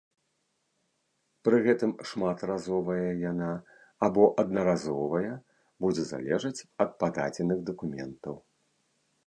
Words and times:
Пры 1.47 1.57
гэтым 1.67 1.91
шматразовая 2.11 3.11
яна 3.31 3.49
або 4.07 4.23
аднаразовая 4.43 5.35
будзе 5.85 6.03
залежаць 6.13 6.55
ад 6.87 6.97
пададзеных 7.05 7.57
дакументаў. 7.69 8.35